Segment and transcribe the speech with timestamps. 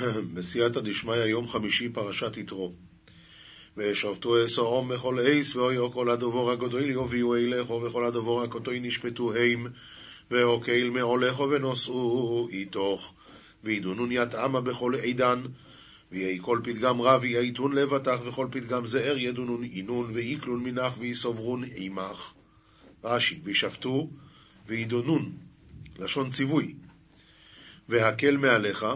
[0.34, 2.72] בסייעתא דשמיא, יום חמישי, פרשת יתרו.
[3.76, 9.66] וישבתו אסורום בכל עיס, ואויו כל הדבור הגדול יוביאו אליכו, וכל הדבור הקטוי נשפטו הם,
[10.30, 13.14] ואוקיל מעולכו ונוסעו איתוך,
[13.64, 15.42] וידונון יתאמה בכל עידן,
[16.12, 22.32] ויהי כל פתגם רב יעיתון לבטח, וכל פתגם זער ידונון אינון, ואיקלון מנח ויסוברון עמך.
[23.04, 24.10] רש"י, וישפטו
[24.66, 25.32] וידונון,
[25.98, 26.74] לשון ציווי,
[27.88, 28.86] והקל מעליך,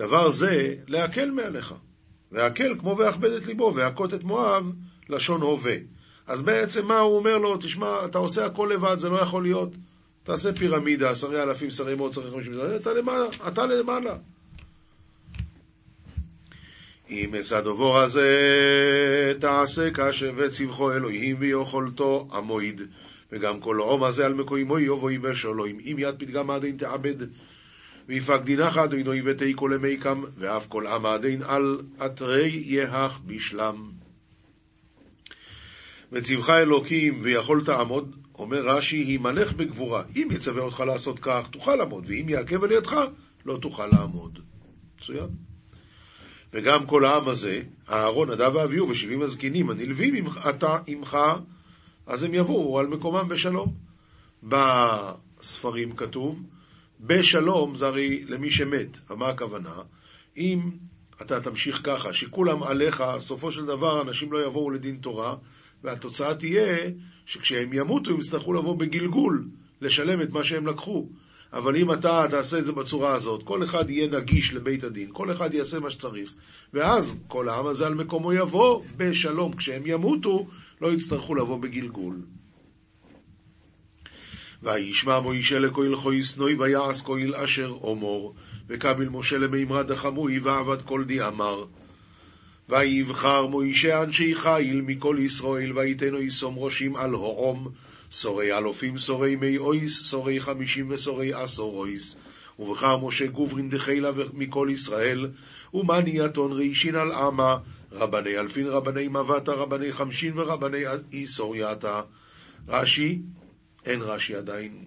[0.00, 1.74] דבר זה להקל מעליך.
[2.32, 4.72] והקל כמו ואכבד את ליבו, והכות את מואב,
[5.08, 5.74] לשון הווה.
[6.26, 7.56] אז בעצם מה הוא אומר לו?
[7.56, 9.74] תשמע, אתה עושה הכל לבד, זה לא יכול להיות.
[10.22, 14.16] תעשה פירמידה, שרי אלפים, שרי מאות, שרי חמישים, אתה למעלה, אתה למעלה.
[17.10, 18.28] אם אצא דובור הזה
[19.40, 22.82] תעשה קשה וצבחו אלוהים ויכולתו המועיד
[23.32, 27.16] וגם כל עום הזה על מקוימו יבואי בשלוים אם יד פתגם עדין תעבד
[28.10, 33.90] ויפק דינך אדינוי ותיקו למיקם ואף כל עם עדין על אתרי יהך בשלם
[36.12, 40.02] וצבך אלוקים ויכולת עמוד אומר רש"י, הימנך בגבורה.
[40.16, 42.96] אם יצווה אותך לעשות כך, תוכל לעמוד, ואם יעכב על ידך,
[43.46, 44.38] לא תוכל לעמוד.
[44.98, 45.28] מצוין.
[46.52, 51.18] וגם כל העם הזה, אהרון, נדב ואביהו ושבעים הזקנים הנלווים אתה עמך,
[52.06, 53.74] אז הם יבואו על מקומם בשלום.
[54.42, 56.42] בספרים כתוב,
[57.02, 59.10] בשלום זה הרי למי שמת.
[59.10, 59.74] מה הכוונה?
[60.36, 60.70] אם
[61.22, 65.36] אתה תמשיך ככה, שכולם עליך, סופו של דבר אנשים לא יבואו לדין תורה,
[65.84, 66.90] והתוצאה תהיה
[67.26, 69.48] שכשהם ימותו הם יצטרכו לבוא בגלגול,
[69.80, 71.08] לשלם את מה שהם לקחו.
[71.52, 75.32] אבל אם אתה תעשה את זה בצורה הזאת, כל אחד יהיה נגיש לבית הדין, כל
[75.32, 76.34] אחד יעשה מה שצריך,
[76.74, 79.56] ואז כל העם הזה על מקומו יבוא בשלום.
[79.56, 80.46] כשהם ימותו,
[80.80, 82.16] לא יצטרכו לבוא בגלגול.
[84.62, 88.34] וישמע מוישה לכהל חויס נוי ויעש כהל אשר אומור,
[88.68, 91.64] וקביל משה למימרא דחמוי ועבד כל די אמר.
[92.68, 97.68] ויבחר מוישה אנשי חיל מכל ישראל, ויתנו יסום ראשים על הועום,
[98.12, 102.16] סורי אלופים, סורי מי אויס, סורי חמישים וסורי עשור אויס.
[102.58, 105.30] ובחר משה גוברין דחילה מכל ישראל,
[105.74, 107.56] ומני יתון רישין על עמה,
[107.92, 112.00] רבני אלפין, רבני מאותא, רבני חמשין ורבני עישורייתא.
[112.68, 113.18] רש"י,
[113.84, 114.84] אין רש"י עדיין.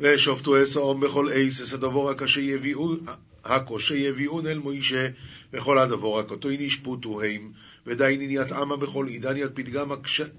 [0.00, 2.94] ושפטו את העם בכל עת את הדבר הקשה יביאו,
[3.44, 5.08] הקשה יביאון אל משה,
[5.52, 7.52] וכל הדבר הקטן ישפוטו הם,
[7.86, 9.88] ודיינין ית עמא בכל עידן ית פתגם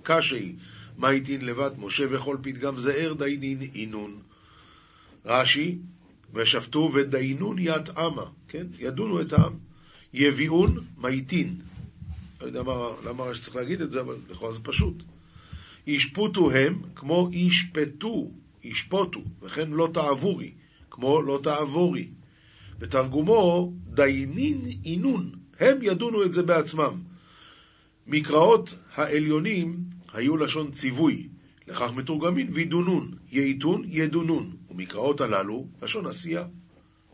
[0.03, 0.55] קשי,
[0.97, 4.19] מייתן לות משה וכל פתגם זעיר דיינין אינון.
[5.25, 5.77] רש"י,
[6.33, 8.67] ושפטו ודיינון יתאמה, כן?
[8.79, 9.53] ידונו את העם.
[10.13, 11.55] יביאון מייטין.
[12.41, 12.73] לא יודע מה,
[13.05, 15.03] למה רש"י צריך להגיד את זה, אבל לכאורה זה פשוט.
[15.87, 18.31] ישפוטו הם כמו ישפטו,
[18.63, 20.51] ישפוטו, וכן לא תעבורי,
[20.89, 22.07] כמו לא תעבורי.
[22.79, 27.01] בתרגומו, דיינין אינון, הם ידונו את זה בעצמם.
[28.07, 29.77] מקראות העליונים
[30.13, 31.27] היו לשון ציווי,
[31.67, 36.45] לכך מתורגמין וידונון, ייתון, ידונון, ומקראות הללו לשון עשייה.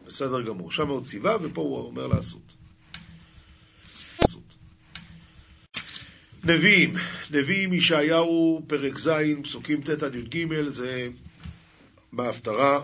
[0.08, 0.72] בסדר גמור.
[0.72, 2.49] שם הוא ציווה ופה הוא אומר לעשות.
[6.44, 6.94] נביאים,
[7.32, 9.10] נביאים ישעיהו, פרק ז',
[9.44, 11.08] פסוקים ט' עד י"ג, זה
[12.14, 12.82] בהפטרה,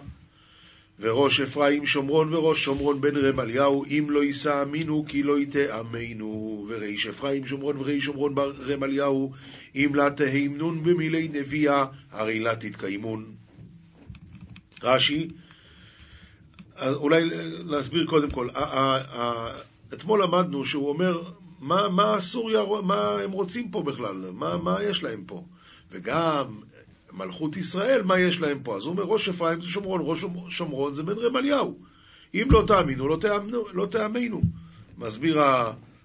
[1.00, 7.08] וראש אפרים שומרון וראש שומרון בן רמליהו, אם לא יישא אמינו כי לא יתאמנו, וריש
[7.08, 8.36] אפרים שומרון וריש שומרון
[8.68, 9.34] רמליהו,
[9.76, 13.36] אם לה תהימנון במילי נביאה, הרי לה תתקיימון.
[14.84, 15.28] רש"י,
[16.82, 17.24] אולי
[17.66, 18.50] להסביר קודם כל,
[19.94, 21.22] אתמול למדנו שהוא אומר,
[21.60, 25.44] מה, מה סוריה, מה הם רוצים פה בכלל, מה, מה יש להם פה,
[25.92, 26.60] וגם
[27.14, 28.76] מלכות ישראל, מה יש להם פה?
[28.76, 31.80] אז הוא אומר, ראש אפרים זה שומרון, ראש שומרון זה בן רמליהו.
[32.34, 34.42] אם לא תאמינו, לא, תאמנו, לא תאמינו.
[34.98, 35.42] מסביר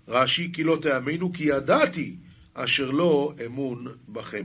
[0.08, 2.16] רש"י, כי לא תאמינו, כי ידעתי
[2.54, 4.44] אשר לא אמון בכם.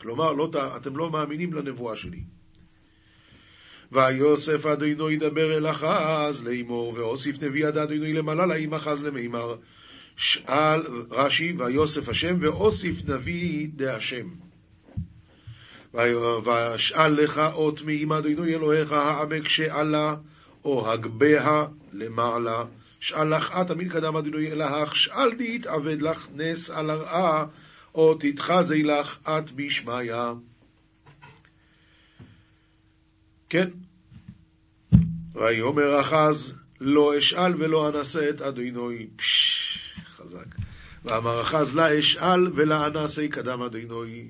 [0.00, 2.20] כלומר, לא, אתם לא מאמינים לנבואה שלי.
[3.92, 9.56] ויוסף אדינו ידבר אל אחז לאמור, ואוסיף נביא עד אדינו למעלה לאם אחז למימר.
[10.16, 14.28] שאל רש"י, ויוסף השם, ואוסיף נביא דהשם.
[16.44, 20.14] ואשאל לך אות מעם אדינו אלוהיך העמק שאלה,
[20.64, 22.64] או הגביה למעלה.
[23.00, 27.46] שאל לך את אמין קדם אדינו אלהך, שאל די יתאבד לך נס על הרעה,
[27.94, 30.14] או תתחזי לך את בשמיא.
[33.48, 33.68] כן.
[35.34, 39.06] ויאמר אחז, לא אשאל ולא אנסה את אדינוי.
[39.16, 39.85] פשש, חזק.
[41.06, 44.28] ואמר אחז, לה אשאל ולה אנסה קדם אדינוי.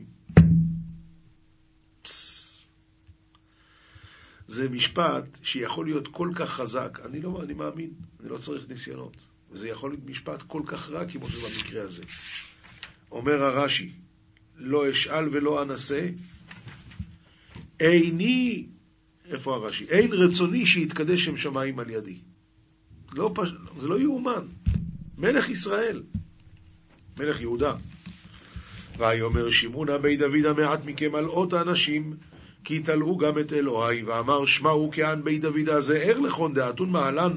[4.47, 7.91] זה משפט שיכול להיות כל כך חזק, אני לא, אני מאמין,
[8.21, 9.17] אני לא צריך ניסיונות.
[9.51, 12.03] וזה יכול להיות משפט כל כך רע כמו זה במקרה הזה.
[13.13, 13.93] אומר הרש"י,
[14.57, 16.09] לא אשאל ולא אנסה,
[17.81, 18.67] איני,
[19.25, 19.85] איפה הרש"י?
[19.85, 22.19] אין רצוני שיתקדש שם שמיים על ידי.
[23.13, 23.49] לא פש...
[23.79, 24.47] זה לא יאומן.
[25.19, 26.03] מלך ישראל,
[27.19, 27.75] מלך יהודה.
[28.99, 32.17] ויאמר שמעונה בי דוד המעט מכם על אות האנשים,
[32.65, 37.37] כי תלאו גם את אלוהי, ואמר שמעו כען בי דוד הזה, ער לכון דעתון מעלן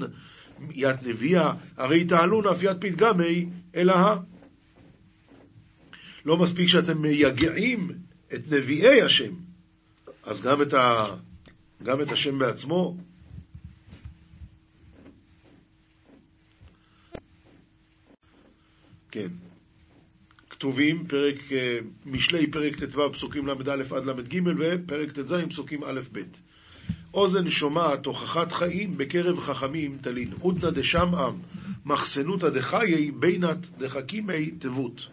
[0.72, 4.16] ית נביאה, הרי תעלון אף ית פתגמי אלאה.
[6.26, 7.92] לא מספיק שאתם מייגעים
[8.34, 9.34] את נביאי השם,
[10.24, 11.06] אז גם את, ה...
[11.84, 12.98] גם את השם בעצמו.
[19.12, 19.49] כן.
[20.60, 26.20] כתובים, פרק, אה, משלי פרק ט"ו פסוקים ל"א עד ל"ג ופרק ט"ז פסוקים א'-ב'.
[27.14, 30.34] אוזן שומעת תוכחת חיים בקרב חכמים תלין.
[30.40, 31.38] עודנא דשמעם
[31.86, 35.08] מחסנותא דחיי בינת דחכימי תבות.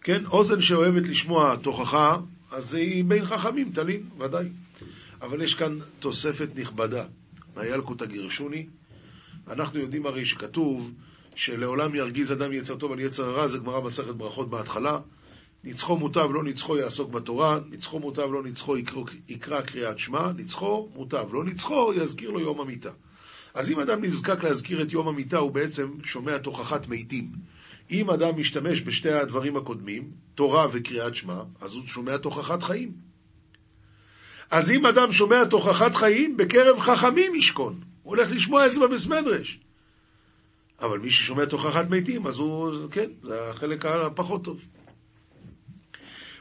[0.00, 2.16] כן, אוזן שאוהבת לשמוע תוכחה,
[2.50, 4.48] אז היא בין חכמים תלין, ודאי.
[5.22, 7.04] אבל יש כאן תוספת נכבדה.
[7.56, 8.66] מהילקוטא גירשוני.
[9.48, 10.90] אנחנו יודעים הרי שכתוב
[11.38, 14.98] שלעולם ירגיז אדם יצר טוב על יצר הרע, זה גמרא מסכת ברכות בהתחלה.
[15.64, 20.88] ניצחו מוטב, לא ניצחו יעסוק בתורה, ניצחו מוטב, לא ניצחו יקרא, יקרא קריאת שמע, ניצחו
[20.94, 22.90] מוטב, לא ניצחו יזכיר לו יום המיתה.
[23.54, 27.32] אז אם אדם נזקק להזכיר את יום המיתה, הוא בעצם שומע תוכחת מתים.
[27.90, 32.92] אם אדם משתמש בשתי הדברים הקודמים, תורה וקריאת שמע, אז הוא שומע תוכחת חיים.
[34.50, 37.80] אז אם אדם שומע תוכחת חיים, בקרב חכמים ישכון.
[38.02, 38.80] הוא הולך לשמוע את זה.
[40.80, 44.60] אבל מי ששומע תוכחת מתים, אז הוא, כן, זה החלק הפחות טוב.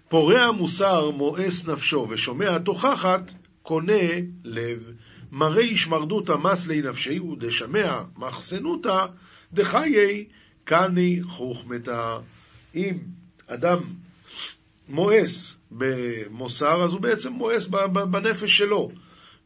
[0.09, 3.31] פורע מוסר מואס נפשו ושומע תוכחת,
[3.61, 4.09] קונה
[4.43, 4.91] לב.
[5.31, 9.05] מראה ישמרדותא מסלי נפשי ודשמע מחסנותא
[9.53, 10.25] דחיי
[10.63, 12.17] קני חוכמתא.
[12.75, 12.97] אם
[13.47, 13.77] אדם
[14.89, 17.67] מואס במוסר, אז הוא בעצם מואס
[18.11, 18.91] בנפש שלו.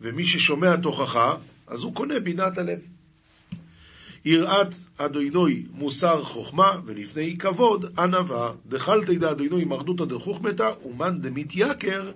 [0.02, 1.36] ומי ששומע תוכחה,
[1.68, 2.80] אז הוא קונה בינת הלב.
[4.26, 8.52] יראת אדוינוי מוסר חוכמה, ולפני כבוד ענווה.
[8.66, 12.12] דחלתי דאדוינוי מרדותא דחוכמתא, ומאן דמתייקר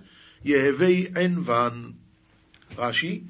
[0.45, 1.91] יהווי ענוון.
[2.77, 3.21] רש"י,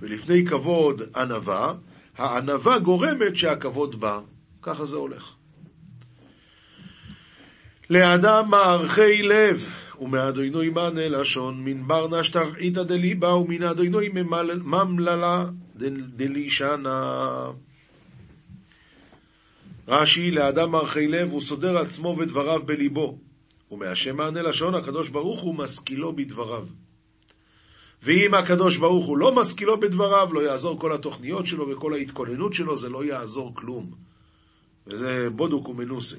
[0.00, 1.74] ולפני כבוד ענווה,
[2.16, 4.20] הענווה גורמת שהכבוד בא.
[4.62, 5.34] ככה זה הולך.
[7.90, 9.68] לאדם מערכי לב,
[10.00, 14.08] ומאדוינוי מנה לשון, מן בר נשתר איתא דליבה, ומן אדוינוי
[14.64, 15.44] ממללה
[16.16, 17.50] דלישנה.
[19.88, 23.18] רש"י, לאדם מרחי לב, הוא סודר עצמו ודבריו בליבו,
[23.70, 26.66] ומהשם מענה לשון, הקדוש ברוך הוא משכילו בדבריו.
[28.02, 32.76] ואם הקדוש ברוך הוא לא משכילו בדבריו, לא יעזור כל התוכניות שלו וכל ההתכוננות שלו,
[32.76, 33.90] זה לא יעזור כלום.
[34.86, 36.16] וזה בודוק ומנוסה.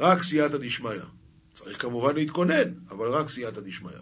[0.00, 1.02] רק סייעתא דשמיא.
[1.52, 3.92] צריך כמובן להתכונן, אבל רק סייעתא דשמיא.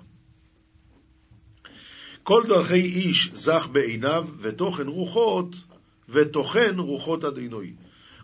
[2.23, 5.57] כל דרכי איש זך בעיניו, ותוכן רוחות,
[6.09, 7.75] ותוכן רוחות אדינוי.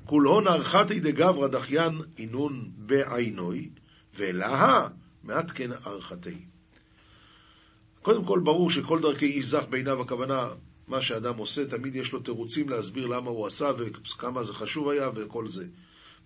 [0.08, 3.68] כולהון ארכתי דגברא דחיין אינון בעינוי,
[4.16, 4.88] ולהה
[5.24, 6.36] מעדכן ארכתי.
[8.02, 10.48] קודם כל, ברור שכל דרכי איש זך בעיניו, הכוונה,
[10.86, 15.10] מה שאדם עושה, תמיד יש לו תירוצים להסביר למה הוא עשה וכמה זה חשוב היה
[15.14, 15.66] וכל זה.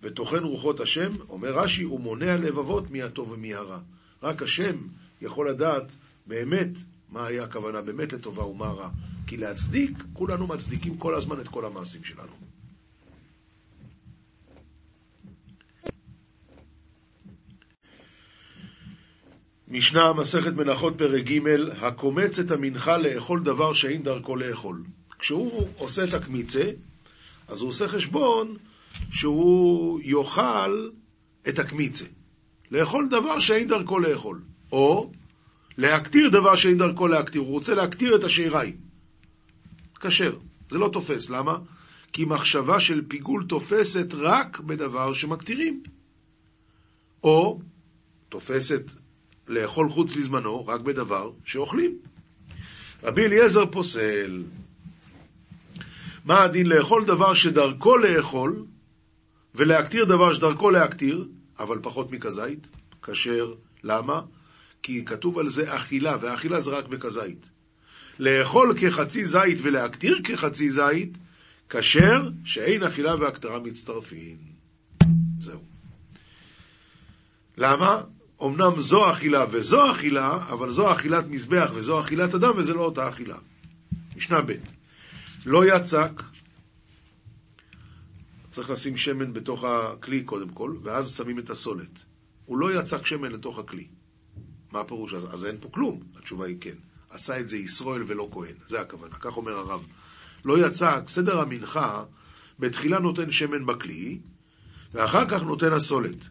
[0.01, 3.79] וטוחן רוחות השם, אומר רש"י, הוא מונע לבבות מהטוב ומהרע.
[4.23, 4.75] רק השם
[5.21, 5.91] יכול לדעת
[6.27, 6.77] באמת
[7.09, 8.89] מה היה הכוונה באמת לטובה ומה רע.
[9.27, 12.42] כי להצדיק, כולנו מצדיקים כל הזמן את כל המעשים שלנו.
[19.73, 21.39] משנה, מסכת מנחות פרק ג',
[21.81, 24.83] הקומץ את המנחה לאכול דבר שאין דרכו לאכול.
[25.19, 26.71] כשהוא עושה את הקמיצה,
[27.47, 28.57] אז הוא עושה חשבון
[29.11, 30.89] שהוא יאכל
[31.49, 32.05] את הקמיצה.
[32.71, 34.41] לאכול דבר שאין דרכו לאכול.
[34.71, 35.11] או
[35.77, 37.41] להקטיר דבר שאין דרכו להקטיר.
[37.41, 38.77] הוא רוצה להקטיר את השיריים.
[39.99, 40.37] כשר.
[40.69, 41.29] זה לא תופס.
[41.29, 41.57] למה?
[42.11, 45.83] כי מחשבה של פיגול תופסת רק בדבר שמקטירים.
[47.23, 47.59] או
[48.29, 49.02] תופסת
[49.47, 51.97] לאכול חוץ לזמנו רק בדבר שאוכלים.
[53.03, 54.43] רבי אליעזר פוסל,
[56.25, 58.65] מה הדין לאכול דבר שדרכו לאכול,
[59.55, 61.27] ולהקטיר דבר שדרכו להקטיר,
[61.59, 62.67] אבל פחות מכזית,
[63.03, 63.53] כשר.
[63.83, 64.21] למה?
[64.83, 67.49] כי כתוב על זה אכילה, ואכילה זה רק בכזית.
[68.19, 71.17] לאכול כחצי זית ולהקטיר כחצי זית,
[71.69, 74.37] כשר שאין אכילה והקטרה מצטרפים.
[75.39, 75.59] זהו.
[77.57, 78.01] למה?
[78.43, 83.09] אמנם זו אכילה וזו אכילה, אבל זו אכילת מזבח וזו אכילת אדם וזה לא אותה
[83.09, 83.37] אכילה.
[84.15, 84.53] משנה ב'
[85.45, 86.21] לא יצק,
[88.49, 92.03] צריך לשים שמן בתוך הכלי קודם כל, ואז שמים את הסולת.
[92.45, 93.87] הוא לא יצק שמן לתוך הכלי.
[94.71, 95.13] מה הפירוש?
[95.13, 95.99] אז, אז אין פה כלום.
[96.15, 96.75] התשובה היא כן.
[97.09, 98.55] עשה את זה ישראל ולא כהן.
[98.67, 99.87] זה הכוונה, כך אומר הרב.
[100.45, 102.03] לא יצק, סדר המנחה,
[102.59, 104.19] בתחילה נותן שמן בכלי,
[104.93, 106.29] ואחר כך נותן הסולת.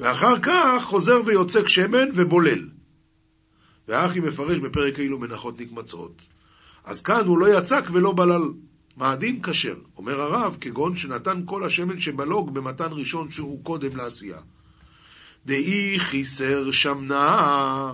[0.00, 2.68] ואחר כך חוזר ויוצק שמן ובולל.
[3.88, 6.22] והאחי מפרש בפרק כאילו מנחות נקמצות.
[6.84, 8.42] אז כאן הוא לא יצק ולא בלל.
[8.96, 9.74] מה הדין כשר?
[9.96, 14.38] אומר הרב, כגון שנתן כל השמן שבלוג במתן ראשון שהוא קודם לעשייה.
[15.46, 17.92] דאי חיסר שמנה,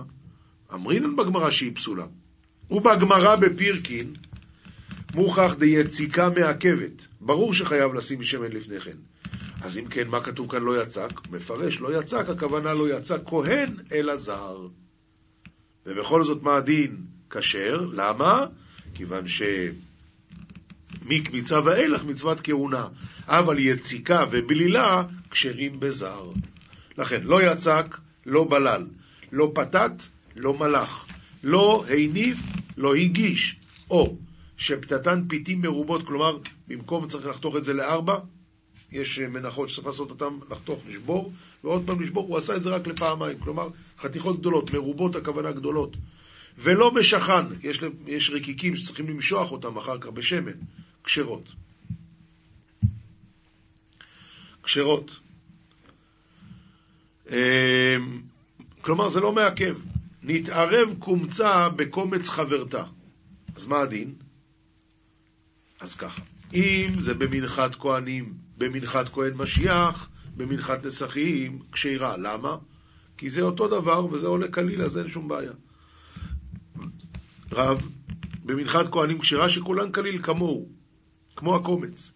[0.73, 2.05] אמרינן בגמרא שהיא פסולה.
[2.71, 4.13] ובגמרא בפירקין,
[5.15, 7.07] מוכח דיציקה מעכבת.
[7.21, 8.97] ברור שחייב לשים שמן לפני כן.
[9.61, 11.27] אז אם כן, מה כתוב כאן לא יצק?
[11.31, 14.67] מפרש, לא יצק, הכוונה לא יצק כהן, אלא זר.
[15.85, 16.97] ובכל זאת, מה הדין?
[17.29, 18.45] כשר, למה?
[18.93, 19.41] כיוון ש...
[21.05, 22.87] מקמיצה ואילך מצוות כהונה,
[23.27, 26.31] אבל יציקה ובלילה כשרים בזר.
[26.97, 28.85] לכן, לא יצק, לא בלל,
[29.31, 29.91] לא פתת,
[30.35, 31.05] לא מלאך,
[31.43, 32.37] לא הניף,
[32.77, 33.55] לא הגיש,
[33.89, 34.17] או
[34.57, 38.19] שפתתן פיתים מרובות, כלומר, במקום צריך לחתוך את זה לארבע,
[38.95, 41.31] יש מנחות שצריך לעשות אותן, לחתוך, לשבור,
[41.63, 43.67] ועוד פעם לשבור, הוא עשה את זה רק לפעמיים, כלומר,
[43.99, 45.95] חתיכות גדולות, מרובות הכוונה גדולות.
[46.57, 50.51] ולא בשחן, יש, יש רקיקים שצריכים למשוח אותם אחר כך בשמן,
[51.03, 51.53] כשרות.
[54.63, 55.11] כשרות.
[57.31, 57.35] אמ,
[58.81, 59.77] כלומר, זה לא מעכב.
[60.23, 62.83] נתערב קומצה בקומץ חברתה.
[63.55, 64.13] אז מה הדין?
[65.79, 66.21] אז ככה,
[66.53, 72.17] אם זה במנחת כהנים, במנחת כהן משיח, במנחת נסחים, כשירה.
[72.17, 72.57] למה?
[73.17, 75.51] כי זה אותו דבר וזה עולה קליל, אז אין שום בעיה.
[77.51, 77.89] רב,
[78.43, 80.69] במנחת כהנים כשרה שכולן קליל כמוהו,
[81.35, 82.11] כמו הקומץ.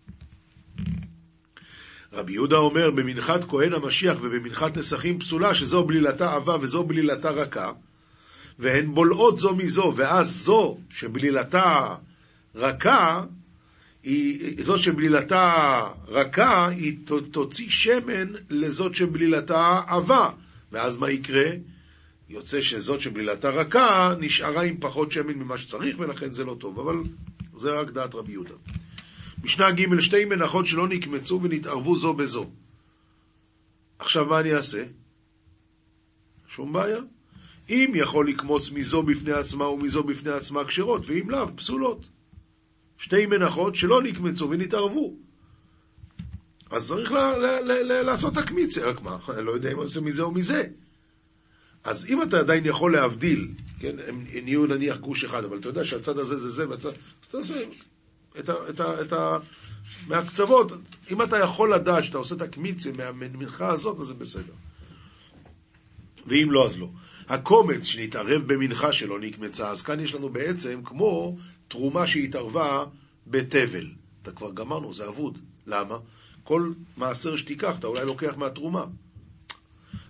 [2.14, 7.72] רבי יהודה אומר, במנחת כהן המשיח ובמנחת נסחים פסולה, שזו בלילתה עבה וזו בלילתה רכה,
[8.60, 11.96] והן בולעות זו מזו, ואז זו שבלילתה
[12.56, 13.24] רכה,
[14.04, 16.98] היא, זאת שבלילתה רכה, היא
[17.32, 20.30] תוציא שמן לזאת שבלילתה עבה.
[20.72, 21.50] ואז מה יקרה?
[22.30, 26.80] יוצא שזאת שבלילתה רכה, נשארה עם פחות שמן ממה שצריך, ולכן זה לא טוב.
[26.80, 26.96] אבל
[27.54, 28.56] זה רק דעת רבי יהודה.
[29.44, 32.50] משנה ג' שתי מנחות שלא נקמצו ונתערבו זו בזו.
[34.00, 34.84] עכשיו מה אני אעשה?
[36.48, 37.00] שום בעיה.
[37.70, 42.10] אם יכול לקמוץ מזו בפני עצמה ומזו בפני עצמה כשרות, ואם לאו, פסולות.
[43.00, 45.16] שתי מנחות שלא נקמצו ונתערבו.
[46.72, 50.02] אז צריך ל- ל- ל- ל- לעשות הקמיצה, רק מה, אני לא יודע אם עושה
[50.02, 50.64] מזה או מזה.
[51.84, 53.48] אז אם אתה עדיין יכול להבדיל,
[53.80, 56.90] כן, הם נהיו נניח גוש אחד, אבל אתה יודע שהצד הזה זה זה והצד...
[57.24, 57.64] אז תעשה
[58.40, 58.54] את ה...
[58.70, 59.38] את ה, את ה
[60.08, 60.72] מהקצוות,
[61.12, 64.54] אם אתה יכול לדעת שאתה עושה את הקמיצה מהמנחה הזאת, אז זה בסדר.
[66.28, 66.90] ואם לא, אז לא.
[67.28, 71.38] הקומץ שנתערב במנחה שלא נקמצה, אז כאן יש לנו בעצם כמו
[71.70, 72.86] תרומה שהתערבה
[73.28, 73.88] בתבל.
[74.22, 75.38] אתה כבר גמרנו, זה אבוד.
[75.68, 75.98] למה?
[76.44, 78.86] כל מעשר שתיקח, אתה אולי לוקח מהתרומה.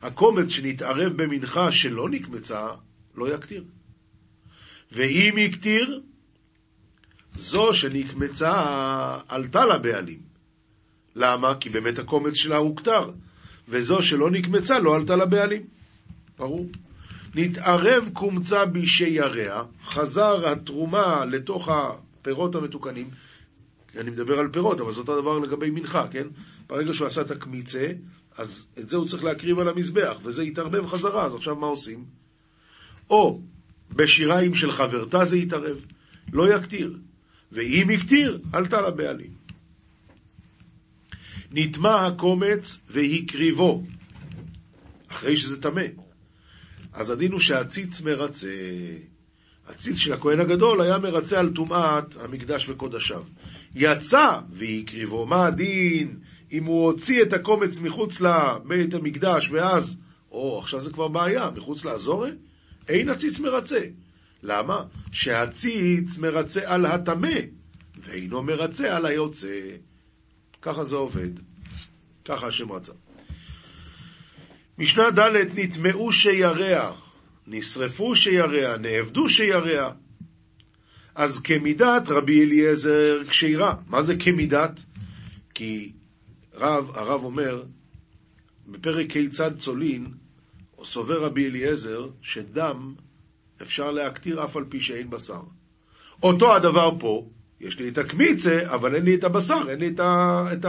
[0.01, 2.67] הקומץ שנתערב במנחה שלא נקמצה,
[3.15, 3.63] לא יקטיר.
[4.91, 6.01] ואם יקטיר,
[7.35, 8.51] זו שנקמצה
[9.27, 10.19] עלתה לבעלים.
[11.15, 11.55] למה?
[11.59, 13.11] כי באמת הקומץ שלה הוכתר,
[13.67, 15.61] וזו שלא נקמצה לא עלתה לבעלים.
[16.37, 16.65] ברור.
[17.35, 23.09] נתערב קומצה בישי ירע, חזר התרומה לתוך הפירות המתוקנים,
[23.97, 26.27] אני מדבר על פירות, אבל זה אותו דבר לגבי מנחה, כן?
[26.67, 27.87] ברגע שהוא עשה את הקמיצה,
[28.37, 32.05] אז את זה הוא צריך להקריב על המזבח, וזה יתערבב חזרה, אז עכשיו מה עושים?
[33.09, 33.41] או
[33.91, 35.85] בשיריים של חברתה זה יתערב,
[36.33, 36.97] לא יקטיר,
[37.51, 39.31] ואם יקטיר, עלתה לבעלים.
[41.51, 43.83] נטמע הקומץ והקריבו,
[45.07, 46.08] אחרי שזה טמא.
[46.93, 48.47] אז הדין הוא שהציץ מרצה.
[49.67, 53.23] הציץ של הכהן הגדול היה מרצה על טומאת המקדש וקודשיו.
[53.75, 55.25] יצא והקריבו.
[55.25, 56.19] מה הדין
[56.51, 59.97] אם הוא הוציא את הקומץ מחוץ לבית המקדש ואז,
[60.31, 62.31] או, עכשיו זה כבר בעיה, מחוץ לאזורי?
[62.87, 63.81] אין הציץ מרצה.
[64.43, 64.83] למה?
[65.11, 67.39] שהציץ מרצה על הטמא,
[67.97, 69.59] ואינו מרצה על היוצא.
[70.61, 71.29] ככה זה עובד.
[72.25, 72.93] ככה השם רצה.
[74.79, 76.95] משנה ד' נטמעו שירע,
[77.47, 79.91] נשרפו שירע, נאבדו שירע.
[81.15, 83.75] אז כמידת רבי אליעזר כשירה.
[83.87, 84.79] מה זה כמידת?
[85.53, 85.91] כי
[86.53, 87.63] רב, הרב אומר,
[88.67, 90.05] בפרק כיצד צולין,
[90.83, 92.93] סובר רבי אליעזר שדם
[93.61, 95.41] אפשר להקטיר אף על פי שאין בשר.
[96.23, 97.29] אותו הדבר פה,
[97.61, 100.43] יש לי את הקמיצה, אבל אין לי את הבשר, אין לי את, ה...
[100.53, 100.65] את.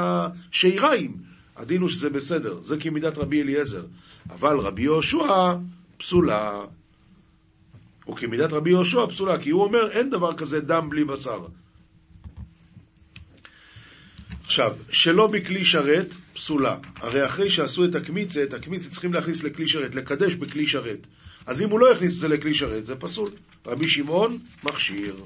[1.61, 3.85] הדין הוא שזה בסדר, זה כמידת רבי אליעזר.
[4.31, 5.55] אבל רבי יהושע
[5.97, 6.65] פסולה.
[8.09, 11.47] וכמידת רבי יהושע פסולה, כי הוא אומר אין דבר כזה דם בלי בשר.
[14.45, 16.77] עכשיו, שלא בכלי שרת, פסולה.
[16.97, 21.07] הרי אחרי שעשו את הקמיצה, את הקמיצה צריכים להכניס לכלי שרת, לקדש בכלי שרת.
[21.47, 23.31] אז אם הוא לא יכניס את זה לכלי שרת, זה פסול.
[23.67, 25.25] רבי שמעון, מכשיר.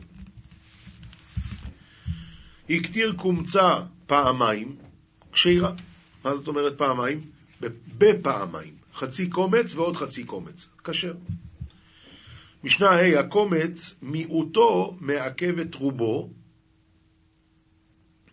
[2.70, 3.68] הקטיר קומצה
[4.06, 4.76] פעמיים,
[5.32, 5.72] כשירה.
[6.24, 7.20] מה זאת אומרת פעמיים?
[7.98, 8.74] בפעמיים.
[8.94, 10.70] חצי קומץ ועוד חצי קומץ.
[10.84, 11.14] כשר.
[12.64, 16.30] משנה ה' הקומץ, מיעוטו מעכב את רובו,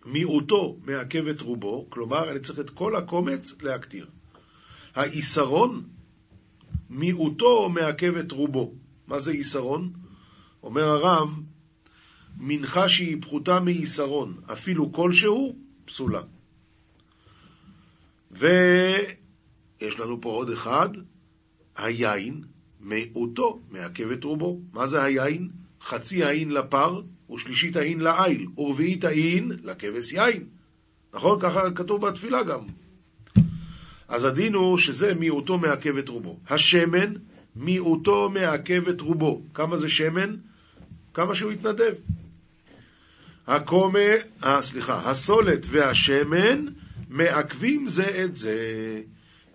[0.06, 4.08] מיעוטו מעכב את רובו, כלומר, אני צריך את כל הקומץ להקטיר.
[4.96, 5.84] האיסרון,
[6.90, 8.74] מיעוטו מעכב את רובו.
[9.08, 9.94] מה זה איסרון?
[10.64, 11.30] אומר הרב,
[12.38, 15.56] מנחה שהיא פחותה מאיסרון, אפילו כלשהו,
[15.86, 16.22] פסולה.
[18.32, 20.90] ויש לנו פה עוד אחד,
[21.76, 22.42] היין,
[22.80, 24.60] מיעוטו מעכב את רובו.
[24.74, 25.50] מה זה היין?
[25.82, 27.02] חצי האין לפר,
[27.34, 30.44] ושלישית האין לעיל, ורביעית האין לכבש יין.
[31.14, 31.40] נכון?
[31.42, 32.60] ככה כתוב בתפילה גם.
[34.08, 36.40] אז הדין הוא שזה מיעוטו מעכב את רובו.
[36.50, 37.14] השמן,
[37.56, 39.42] מיעוטו מעכב את רובו.
[39.54, 40.36] כמה זה שמן?
[41.14, 41.94] כמה שהוא יתנדב.
[43.48, 44.00] הקומה,
[44.44, 46.66] אה, סליחה, הסולת והשמן
[47.12, 48.56] מעכבים זה את זה.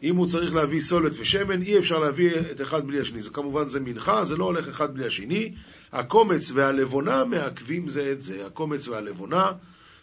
[0.02, 3.22] אם הוא צריך להביא סולת ושמן, אי אפשר להביא את אחד בלי השני.
[3.22, 5.54] זה כמובן זה מנחה, זה לא הולך אחד בלי השני.
[5.92, 8.46] הקומץ והלבונה מעכבים זה את זה.
[8.46, 9.52] הקומץ והלבונה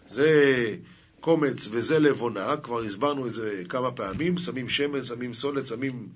[0.07, 0.29] זה
[1.19, 6.07] קומץ וזה לבונה, כבר הסברנו את זה כמה פעמים, שמים שמן, שמים סולת, שמים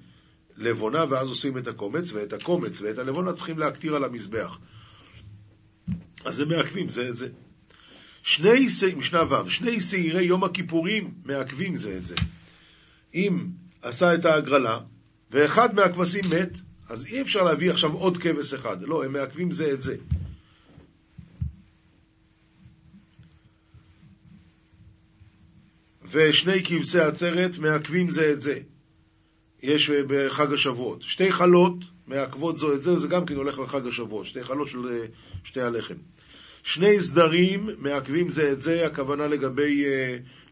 [0.57, 4.59] לבונה, ואז עושים את הקומץ, ואת הקומץ ואת הלבונה צריכים להקטיר על המזבח.
[6.25, 7.27] אז זה מעכבים זה את זה.
[8.27, 8.67] שני,
[8.97, 12.15] משנה ו', שני שעירי יום הכיפורים מעכבים זה את זה.
[13.13, 13.47] אם
[13.81, 14.79] עשה את ההגרלה,
[15.31, 16.57] ואחד מהכבשים מת,
[16.89, 18.81] אז אי אפשר להביא עכשיו עוד כבש אחד.
[18.81, 19.95] לא, הם מעכבים זה את זה.
[26.11, 28.59] ושני כבשי עצרת מעכבים זה את זה.
[29.63, 31.01] יש בחג השבועות.
[31.01, 34.25] שתי חלות מעכבות זו את זה, זה גם כן הולך לחג השבועות.
[34.25, 35.05] שתי חלות של אה,
[35.43, 35.95] שתי הלחם.
[36.67, 39.87] שני סדרים מעכבים זה את זה, הכוונה לגבי uh,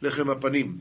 [0.02, 0.78] לחם הפנים.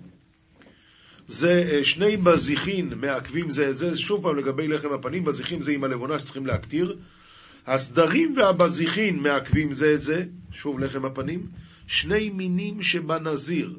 [1.26, 5.72] זה uh, שני בזיחין מעכבים זה את זה, שוב פעם לגבי לחם הפנים, בזיחין זה
[5.72, 6.96] עם הלבונה שצריכים להקטיר.
[7.66, 11.46] הסדרים והבזיחין מעכבים זה את זה, שוב לחם הפנים.
[11.86, 13.78] שני מינים שבנזיר,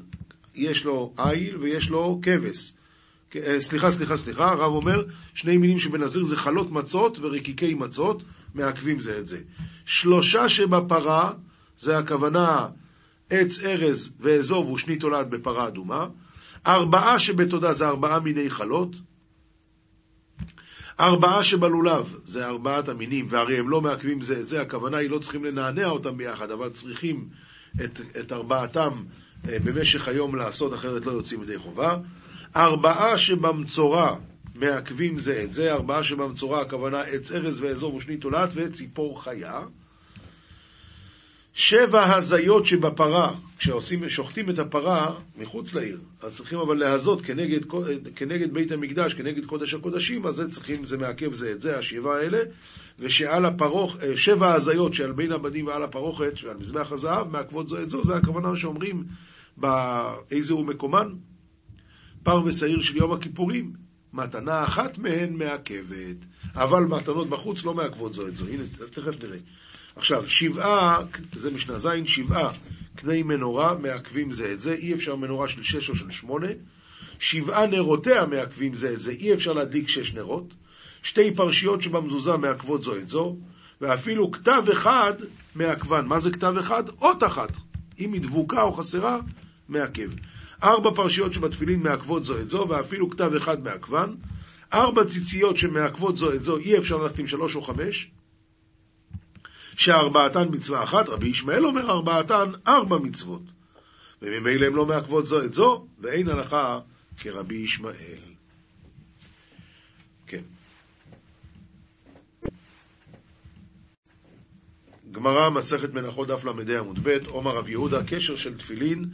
[0.54, 2.72] יש לו איל ויש לו כבש.
[3.36, 8.22] אה, סליחה, סליחה, סליחה, הרב אומר, שני מינים שבנזיר זה חלות מצות ורקיקי מצות,
[8.54, 9.38] מעכבים זה את זה.
[9.86, 11.32] שלושה שבפרה,
[11.78, 12.68] זה הכוונה
[13.30, 16.06] עץ ארז ואזוב ושני תולעת בפרה אדומה.
[16.66, 18.96] ארבעה שבתודה זה ארבעה מיני חלות.
[21.00, 25.18] ארבעה שבלולב זה ארבעת המינים, והרי הם לא מעכבים זה את זה, הכוונה היא לא
[25.18, 27.28] צריכים לנענע אותם ביחד, אבל צריכים
[27.84, 28.90] את, את ארבעתם
[29.48, 31.98] אה, במשך היום לעשות, אחרת לא יוצאים ידי חובה.
[32.56, 34.16] ארבעה שבמצורע
[34.54, 39.60] מעכבים זה את זה, ארבעה שבמצורע הכוונה עץ ארז ואזור ושני תולעת וציפור חיה.
[41.56, 47.60] שבע הזיות שבפרה, כששוחטים את הפרה מחוץ לעיר, אז צריכים אבל להזות כנגד,
[48.16, 52.16] כנגד בית המקדש, כנגד קודש הקודשים, אז זה צריכים, זה מעכב זה את זה, השבעה
[52.16, 52.38] האלה,
[52.98, 57.82] ושעל הפרוך, אה, שבע הזיות שעל בין הבדים ועל הפרוכת, שעל מזבח הזהב, מעכבות זו
[57.82, 59.04] את זו, זה הכוונה שאומרים
[59.56, 61.08] באיזה הוא מקומן,
[62.22, 63.72] פר ושעיר של יום הכיפורים,
[64.12, 66.16] מתנה אחת מהן מעכבת,
[66.54, 68.46] אבל מתנות בחוץ לא מעכבות זו את זו.
[68.48, 69.38] הנה, תכף נראה.
[69.96, 70.98] עכשיו, שבעה,
[71.32, 72.50] זה משנה ז', שבעה
[72.96, 76.48] קני מנורה מעכבים זה את זה, אי אפשר מנורה של שש או של שמונה.
[77.18, 80.54] שבעה נרותיה מעכבים זה את זה, אי אפשר להדליק שש נרות.
[81.02, 83.36] שתי פרשיות שבמזוזה מעכבות זו את זו,
[83.80, 85.14] ואפילו כתב אחד
[85.54, 86.06] מעכבן.
[86.06, 86.82] מה זה כתב אחד?
[86.88, 87.52] אות אחת.
[87.98, 89.18] אם היא דבוקה או חסרה,
[89.68, 90.10] מעכב.
[90.62, 94.14] ארבע פרשיות שבתפילין מעכבות זו את זו, ואפילו כתב אחד מעכבן.
[94.72, 98.10] ארבע ציציות שמעכבות זו את זו, אי אפשר ללכת עם שלוש או חמש.
[99.76, 103.42] שארבעתן מצווה אחת, רבי ישמעאל אומר ארבעתן ארבע מצוות.
[104.22, 106.80] וממילא הן לא מעכבות זו את זו, ואין הלכה
[107.16, 108.20] כרבי ישמעאל.
[110.26, 110.42] כן.
[115.12, 119.04] גמרא, מסכת מנחות דף ל"ה עמוד ב', עומר רב יהודה, קשר של תפילין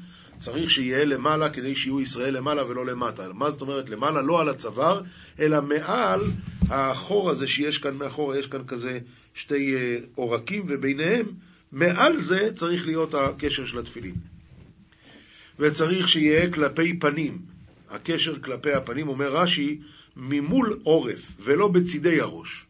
[0.42, 3.32] צריך שיהיה למעלה כדי שיהיו ישראל למעלה ולא למטה.
[3.32, 4.22] מה זאת אומרת למעלה?
[4.22, 5.02] לא על הצוואר,
[5.38, 6.20] אלא מעל
[6.70, 8.98] החור הזה שיש כאן מאחור, יש כאן כזה
[9.34, 11.26] שתי אה, עורקים, וביניהם,
[11.72, 14.14] מעל זה צריך להיות הקשר של התפילין.
[15.58, 17.38] וצריך שיהיה כלפי פנים.
[17.90, 19.78] הקשר כלפי הפנים, אומר רש"י,
[20.16, 22.66] ממול עורף, ולא בצידי הראש.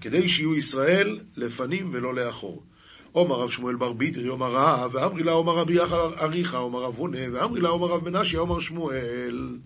[0.00, 2.62] כדי שיהיו ישראל לפנים ולא לאחור.
[3.12, 6.94] עומר רב שמואל בר ביטרי, עומר רב, ואמרי לה עומר רבי יחד אריכה, עומר רב
[6.96, 9.56] הונה, ואמרי לה עומר רב מנשי, עומר שמואל.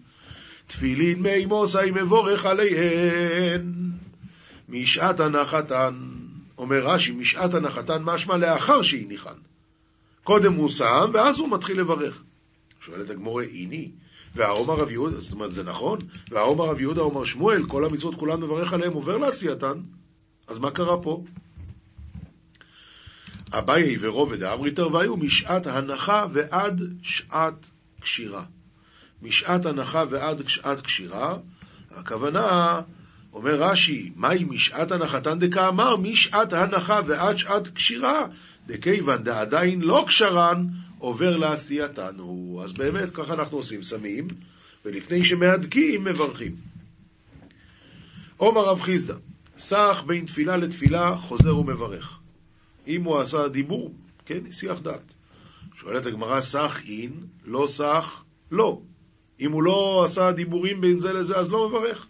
[0.66, 3.72] תפילין מי מוסי מבורך עליהן,
[4.68, 5.94] משעת הנחתן.
[6.58, 9.34] אומר רש"י, משעת הנחתן משמע לאחר שהניחן.
[10.24, 12.22] קודם הוא שם, ואז הוא מתחיל לברך.
[12.80, 13.90] שואלת הגמורה, איני,
[14.34, 15.98] והעומר רב יהודה, זאת אומרת, זה נכון?
[16.30, 19.80] והעומר רב יהודה, עומר שמואל, כל המצוות כולן מברך עליהם, עובר לעשייתן.
[20.48, 21.22] אז מה קרה פה?
[23.52, 27.66] אביי ורובד האמריתר והיו משעת הנחה ועד שעת
[28.00, 28.44] קשירה.
[29.22, 31.36] משעת הנחה ועד שעת קשירה,
[31.90, 32.80] הכוונה,
[33.32, 35.96] אומר רש"י, מהי משעת הנחתן דקאמר?
[35.96, 38.26] משעת הנחה ועד שעת קשירה,
[38.66, 40.66] דכיוון דעדיין לא קשרן,
[40.98, 42.16] עובר לעשייתן.
[42.62, 44.28] אז באמת, ככה אנחנו עושים, שמים,
[44.84, 46.56] ולפני שמהדקים, מברכים.
[48.36, 49.14] עומר רב חיסדא,
[49.58, 52.21] סך בין תפילה לתפילה, חוזר ומברך.
[52.86, 53.94] אם הוא עשה דיבור,
[54.26, 55.14] כן, שיח דעת.
[55.74, 57.12] שואלת הגמרא, סך אין,
[57.44, 58.80] לא סך, לא.
[59.40, 62.06] אם הוא לא עשה דיבורים בין זה לזה, אז לא מברך.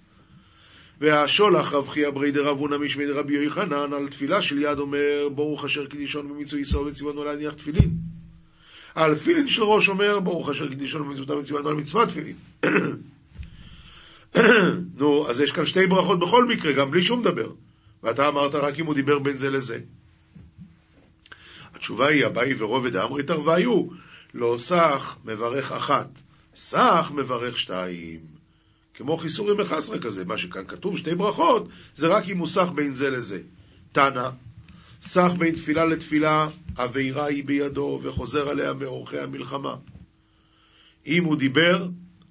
[1.00, 5.64] והשולח רב חייא ברי דרב הונא משמי דרבי יוחנן על תפילה של יד אומר ברוך
[5.64, 7.90] אשר קדישון במצוא יסוד וציוונו להניח תפילין.
[8.94, 12.36] על תפילין של ראש אומר ברוך אשר קדישון במצוותיו וציוונו על מצוות תפילין.
[14.98, 17.50] נו, אז יש כאן שתי ברכות בכל מקרה, גם בלי שום דבר.
[18.02, 19.78] ואתה אמרת רק אם הוא דיבר בין זה לזה.
[21.82, 23.86] התשובה היא, אביי ורובד האמרי תרוויו,
[24.34, 26.08] לא סך מברך אחת,
[26.54, 28.20] סך מברך שתיים.
[28.94, 32.94] כמו חיסורים בחסרה כזה, מה שכאן כתוב, שתי ברכות, זה רק אם הוא סך בין
[32.94, 33.40] זה לזה.
[33.92, 34.30] תנא,
[35.00, 39.74] סך בין תפילה לתפילה, אבירה היא בידו, וחוזר עליה מאורחי המלחמה.
[41.06, 41.88] אם הוא דיבר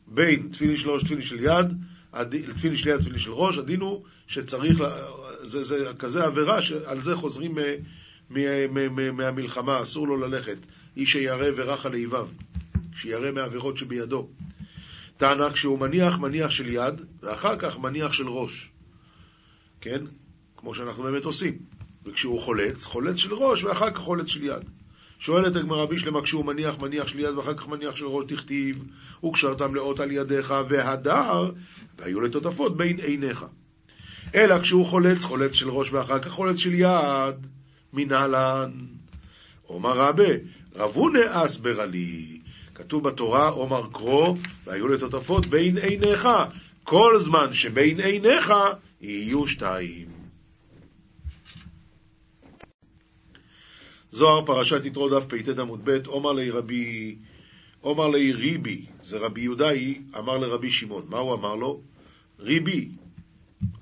[0.07, 1.67] בין תפילין של ראש לתפילין של יד,
[2.55, 4.83] תפילין של יד לתפילין של ראש, הדין הוא שצריך,
[5.43, 7.55] זה, זה כזה עבירה שעל זה חוזרים
[9.13, 10.57] מהמלחמה, אסור לו ללכת.
[10.97, 12.27] איש שירא ורך על איביו,
[12.95, 14.27] שירא מהעבירות שבידו.
[15.17, 18.69] טענה כשהוא מניח, מניח של יד, ואחר כך מניח של ראש.
[19.81, 20.01] כן?
[20.57, 21.57] כמו שאנחנו באמת עושים.
[22.05, 24.69] וכשהוא חולץ, חולץ של ראש, ואחר כך חולץ של יד.
[25.19, 28.83] שואלת הגמרא בישלמה, כשהוא מניח, מניח של יד, ואחר כך מניח של ראש, תכתיב,
[29.23, 31.51] וקשרתם לאות על ידיך, והדר,
[31.97, 33.45] והיו לטוטפות בין עיניך.
[34.35, 37.47] אלא כשהוא חולץ, חולץ של ראש, ואחר כך חולץ של יד.
[37.93, 38.71] מנהלן.
[39.65, 40.33] עומר רבה,
[40.75, 42.39] רבונה אסבר עלי.
[42.75, 46.27] כתוב בתורה, עומר קרו, והיו לטוטפות בין עיניך.
[46.83, 48.53] כל זמן שבין עיניך
[49.01, 50.07] יהיו שתיים.
[54.09, 57.15] זוהר פרשת יתרו דף פט עמוד ב, עומר לי רבי,
[57.81, 61.05] עומר לי ריבי, זה רבי יהודאי, אמר לרבי שמעון.
[61.09, 61.81] מה הוא אמר לו?
[62.39, 62.89] ריבי,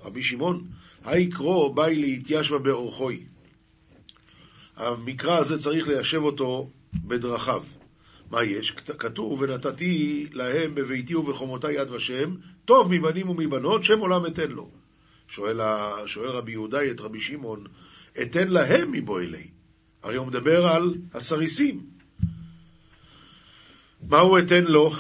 [0.04, 0.64] רבי שמעון,
[1.06, 3.26] היי קרו באי להתיישבה באורחוי.
[4.80, 7.64] המקרא הזה צריך ליישב אותו בדרכיו.
[8.32, 8.72] מה יש?
[8.72, 14.70] כתוב, ונתתי להם בביתי ובחומותי יד ושם, טוב מבנים ומבנות, שם עולם אתן לו.
[15.28, 15.60] שואל,
[16.06, 17.64] שואל רבי יהודאי את רבי שמעון,
[18.22, 19.48] אתן להם מבוא אלי.
[20.04, 21.86] הרי הוא מדבר על הסריסים.
[24.10, 24.92] מה הוא אתן לו?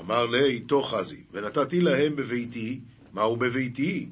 [0.00, 2.80] אמר לי, איתו חזי, ונתתי להם בביתי,
[3.12, 4.08] מהו בביתי?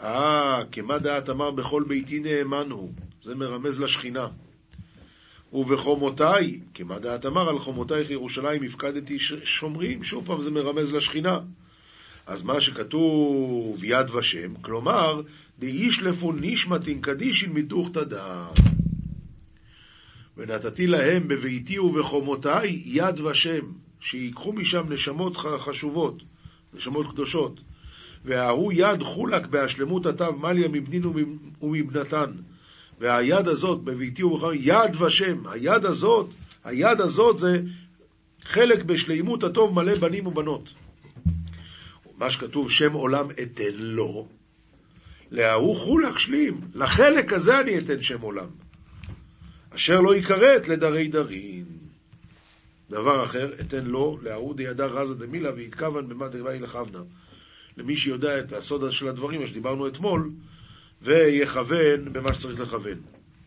[0.00, 4.28] אה, כמה דעת אמר בכל ביתי נאמן הוא, זה מרמז לשכינה.
[5.52, 11.38] ובחומותיי, כמה דעת אמר על חומותייך ירושלים הפקדתי שומרים, שוב פעם זה מרמז לשכינה.
[12.26, 15.20] אז מה שכתוב יד ושם, כלומר,
[15.58, 18.46] דאיש לפו נשמתין קדישין מתוך תדע.
[20.36, 26.22] ונתתי להם בביתי ובחומותיי יד ושם, שיקחו משם נשמות חשובות,
[26.74, 27.60] נשמות קדושות.
[28.24, 31.02] וההוא יד חולק בהשלמות התו מליה מבנין
[31.62, 32.30] ומבנתן.
[33.00, 36.30] והיד הזאת בביתי ובחר יד ושם, היד הזאת,
[36.64, 37.60] היד הזאת זה
[38.42, 40.74] חלק בשלימות הטוב מלא בנים ובנות.
[42.18, 44.28] מה שכתוב שם עולם אתן לו,
[45.30, 48.48] לההוא חולק שלים, לחלק הזה אני אתן שם עולם.
[49.74, 51.64] אשר לא יכרת לדרי דרין.
[52.90, 56.98] דבר אחר, אתן לו, לההוא דידה רזה דמילה ויתכוון במה דבעי לכוונה.
[57.78, 60.30] למי שיודע את הסוד של הדברים, מה שדיברנו אתמול,
[61.02, 63.00] ויכוון במה שצריך לכוון.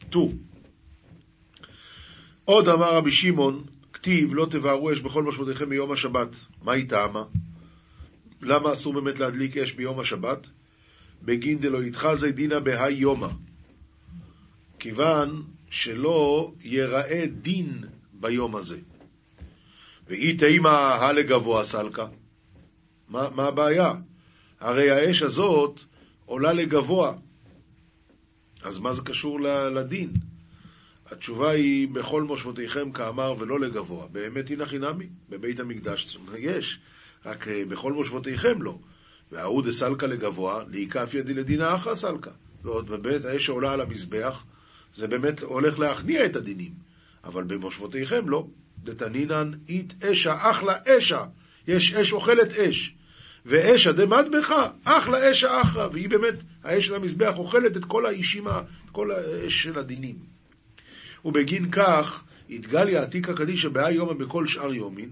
[0.10, 0.32] טו.
[2.46, 3.63] עוד אמר רבי שמעון,
[3.94, 6.30] כתיב לא תבערו אש בכל משמעותיכם ביום השבת.
[6.63, 7.24] מה היא טעמה?
[8.41, 10.48] למה אסור באמת להדליק אש ביום השבת?
[11.24, 13.28] בגין דלא יתחזה דינא בהאי יומא.
[14.80, 18.78] כיוון שלא ייראה דין ביום הזה.
[20.08, 22.06] ואי תימא הלגבוה סלקא.
[23.10, 23.94] מה, מה הבעיה?
[24.62, 25.80] הרי האש הזאת
[26.26, 27.13] עולה לגבוה.
[28.63, 29.41] אז מה זה קשור
[29.76, 30.13] לדין?
[31.12, 34.08] התשובה היא, בכל מושבותיכם כאמר ולא לגבוה.
[34.08, 36.80] באמת הנה חינמי, בבית המקדש יש,
[37.26, 38.78] רק אה, בכל מושבותיכם לא.
[39.32, 42.32] וההוא דסלקה לגבוה, להיקף ידי לדינה אחא סלקה.
[42.63, 44.45] ועוד באמת, האש שעולה על המזבח,
[44.93, 46.71] זה באמת הולך להכניע את הדינים.
[47.24, 48.47] אבל במושבותיכם לא.
[48.84, 51.24] דתנינן אית אשה, אחלה אשה.
[51.67, 52.95] יש אש אוכלת אש.
[53.46, 55.88] ואשה דמטבך, אחלה אשה אחרא.
[55.94, 60.16] והיא באמת, האש של המזבח אוכלת את כל האישים, את כל האש של הדינים.
[61.26, 65.10] ובגין כך, התגליה עתיקא קדישא בהא יומא בכל שאר יומין,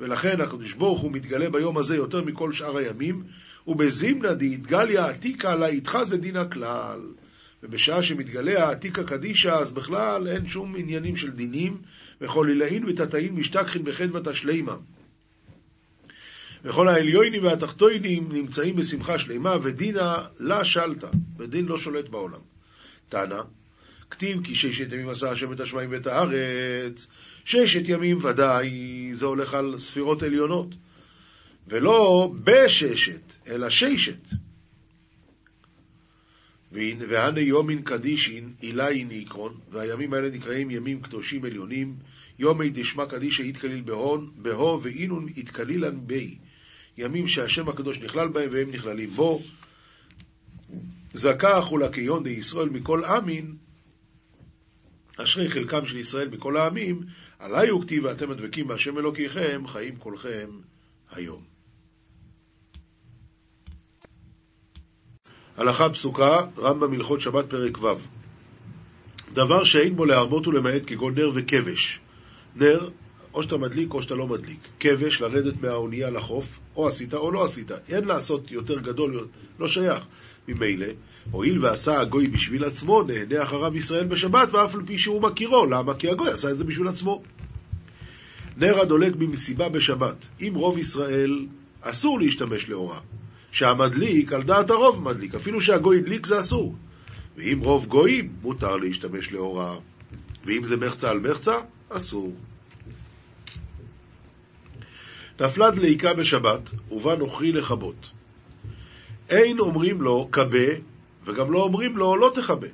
[0.00, 3.22] ולכן הקדוש ברוך הוא מתגלה ביום הזה יותר מכל שאר הימים,
[3.66, 7.00] ובזימנא דהתגליה עתיקא לה איתך זה דין הכלל.
[7.62, 11.76] ובשעה שמתגלה העתיקא קדישא, אז בכלל אין שום עניינים של דינים,
[12.20, 14.76] וכל עילאין ותתאין משתכחין בחדוות השלימה.
[16.64, 22.40] וכל העליונים והתחתונים נמצאים בשמחה שלימה, ודינה לה שלטה, ודין לא שולט בעולם.
[23.08, 23.40] תנא,
[24.10, 27.06] כתיב כי ששת ימים עשה השם את השמיים ואת הארץ,
[27.44, 30.74] ששת ימים ודאי, זה הולך על ספירות עליונות.
[31.68, 34.28] ולא בששת, אלא ששת.
[36.72, 41.94] והנה יומין קדישין אילאין עיקרון, והימים האלה נקראים ימים קדושים עליונים,
[42.38, 46.38] יומי דשמא קדישא יתקליל בהון, בהו ואינון יתקלילן בי.
[46.98, 49.40] ימים שהשם הקדוש נכלל בהם והם נכללים בו.
[51.12, 53.56] זכה ולקיון דישראל מכל עמין,
[55.16, 57.00] אשרי חלקם של ישראל מכל העמים,
[57.38, 60.50] עלי הוא כתיב ואתם הדבקים בהשם אלוקיכם, חיים כולכם
[61.10, 61.42] היום.
[65.56, 67.94] הלכה פסוקה, רמב"ם הלכות שבת פרק ו'
[69.32, 72.00] דבר שאין בו להרבות ולמעט כגון נר וכבש.
[72.56, 72.88] נר,
[73.34, 74.58] או שאתה מדליק או שאתה לא מדליק.
[74.80, 77.70] כבש, לרדת מהאונייה לחוף, או עשית או לא עשית.
[77.88, 79.26] אין לעשות יותר גדול,
[79.58, 80.04] לא שייך.
[80.48, 80.86] ממילא,
[81.30, 85.66] הואיל ועשה הגוי בשביל עצמו, נהנה אחריו ישראל בשבת, ואף על פי שהוא מכירו.
[85.66, 85.94] למה?
[85.94, 87.22] כי הגוי עשה את זה בשביל עצמו.
[88.56, 90.26] נר הדולק במסיבה בשבת.
[90.40, 91.46] אם רוב ישראל,
[91.80, 93.00] אסור להשתמש לאורה.
[93.50, 96.74] שהמדליק, על דעת הרוב מדליק, אפילו שהגוי הדליק זה אסור.
[97.36, 99.76] ואם רוב גויים, מותר להשתמש לאורה.
[100.44, 101.56] ואם זה מחצה על מחצה,
[101.88, 102.32] אסור.
[105.40, 108.10] נפלה דליקה בשבת, ובא נוכרי לכבות.
[109.28, 110.68] אין אומרים לו כבה,
[111.24, 112.66] וגם לא אומרים לו לא תכבה,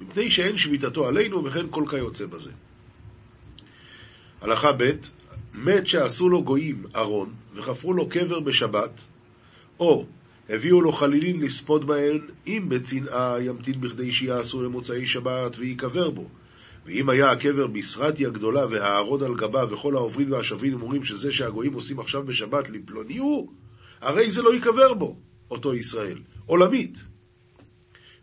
[0.00, 2.50] מפני שאין שביתתו עלינו, וכן כל כיוצא בזה.
[4.40, 4.90] הלכה ב'
[5.54, 9.00] מת שעשו לו גויים ארון, וחפרו לו קבר בשבת,
[9.80, 10.06] או
[10.48, 16.28] הביאו לו חלילין לספוד בהן, אם בצנעה ימתין בכדי שיעשו למוצאי שבת ויקבר בו.
[16.84, 22.00] ואם היה הקבר בסרטיה גדולה והארון על גבה וכל העוברים והשבים אומרים שזה שהגויים עושים
[22.00, 23.52] עכשיו בשבת לפלוני הוא,
[24.00, 25.16] הרי זה לא ייקבר בו,
[25.50, 26.98] אותו ישראל, עולמית.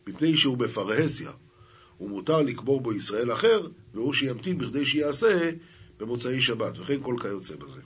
[0.08, 1.32] מפני שהוא בפרהסיה,
[2.00, 5.52] ומותר לקבור בו ישראל אחר, והוא שימתין בכדי שיעשה
[5.98, 7.82] במוצאי שבת, וכן כל כיוצא בזה.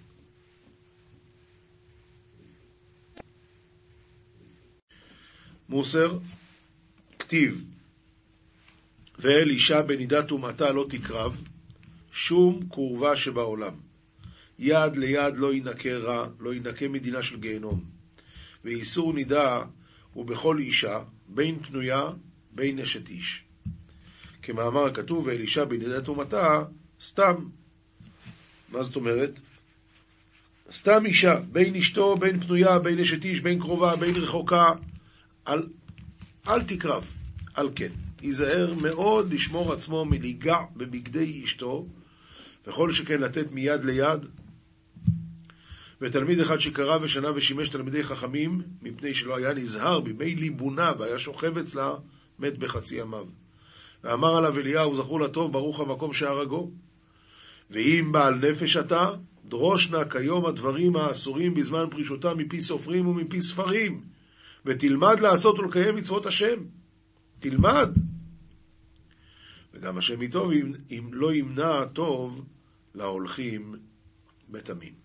[5.70, 6.18] מוסר,
[7.20, 7.64] כתיב,
[9.22, 11.44] ואל אישה בנידת טומאתה לא תקרב,
[12.12, 13.74] שום קורבה שבעולם.
[14.60, 17.84] יד ליד לא ינקה רע, לא ינקה מדינה של גיהנום.
[18.64, 19.62] ואיסור נידה
[20.14, 22.10] הוא בכל אישה, בין פנויה,
[22.52, 23.44] בין אשת איש.
[24.42, 26.64] כמאמר הכתוב, ואל אישה בנידת טומאתה,
[27.02, 27.36] סתם.
[28.70, 29.40] מה זאת אומרת?
[30.72, 34.66] סתם אישה, בין אשתו, בין פנויה, בין אשת איש, בין קרובה, בין רחוקה,
[35.48, 35.64] אל,
[36.48, 37.06] אל תקרב,
[37.54, 38.11] על כן.
[38.22, 41.86] ייזהר מאוד לשמור עצמו מליגע בבגדי אשתו,
[42.68, 44.26] וכל שכן לתת מיד ליד.
[46.02, 51.58] ותלמיד אחד שקרא ושנה ושימש תלמידי חכמים, מפני שלא היה נזהר בימי ליבונה והיה שוכב
[51.58, 51.94] אצלה,
[52.40, 53.26] מת בחצי ימיו.
[54.04, 56.72] ואמר עליו אליהו, זכור לטוב, ברוך המקום שהרגו.
[57.72, 59.10] ואם בעל נפש אתה,
[59.46, 64.02] דרוש נא כיום הדברים האסורים בזמן פרישותם מפי סופרים ומפי ספרים,
[64.66, 66.58] ותלמד לעשות ולקיים מצוות השם.
[67.40, 67.90] תלמד.
[69.82, 70.52] וגם השם איתו
[70.92, 72.46] אם, לא ימנע טוב
[72.96, 73.76] להולכים
[74.50, 75.01] בתמים.